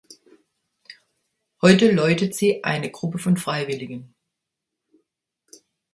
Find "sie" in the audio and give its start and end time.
2.33-2.63